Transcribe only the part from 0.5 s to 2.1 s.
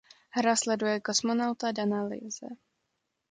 sleduje kosmonauta Dana